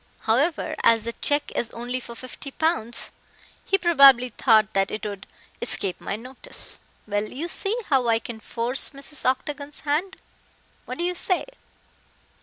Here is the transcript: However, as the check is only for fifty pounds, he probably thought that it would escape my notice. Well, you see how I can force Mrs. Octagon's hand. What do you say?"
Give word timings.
However, 0.21 0.73
as 0.81 1.03
the 1.03 1.13
check 1.13 1.51
is 1.53 1.69
only 1.73 1.99
for 1.99 2.15
fifty 2.15 2.49
pounds, 2.49 3.11
he 3.63 3.77
probably 3.77 4.29
thought 4.29 4.73
that 4.73 4.89
it 4.89 5.05
would 5.05 5.27
escape 5.61 6.01
my 6.01 6.15
notice. 6.15 6.79
Well, 7.05 7.29
you 7.29 7.47
see 7.47 7.77
how 7.85 8.07
I 8.07 8.17
can 8.17 8.39
force 8.39 8.89
Mrs. 8.89 9.25
Octagon's 9.29 9.81
hand. 9.81 10.17
What 10.85 10.97
do 10.97 11.03
you 11.03 11.13
say?" 11.13 11.45